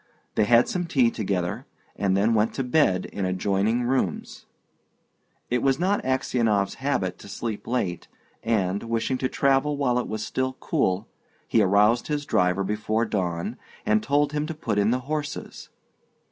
[0.33, 4.47] They had some tea together, and then went to bed in adjoining rooms.
[5.51, 8.07] It was not Aksionov's habit to sleep late,
[8.41, 11.07] and, wishing to travel while it was still cool,
[11.47, 15.69] he aroused his driver before dawn, and told him to put in the horses.